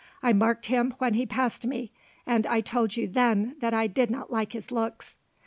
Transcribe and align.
I 0.23 0.33
marked 0.33 0.65
him 0.65 0.95
when 0.97 1.13
he 1.13 1.27
passed 1.27 1.67
me, 1.67 1.91
and 2.25 2.47
I 2.47 2.59
told 2.61 2.97
you 2.97 3.07
then 3.07 3.55
that 3.59 3.75
I 3.75 3.85
did 3.85 4.09
not 4.09 4.31
like 4.31 4.53
his 4.53 4.71
looks." 4.71 5.15